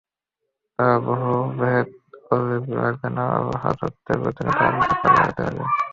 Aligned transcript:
তারা 0.79 0.95
ব্যুহ 0.99 1.23
ভেদ 1.59 1.87
করতে 2.23 2.55
লাগলেন 2.77 3.15
আর 3.23 3.31
আল্লাহর 3.37 3.75
শত্রুদের 3.81 4.17
গর্দানে 4.23 4.51
তরবারীকে 4.51 4.95
কাজে 5.01 5.15
লাগাতে 5.15 5.41
লাগলেন। 5.43 5.67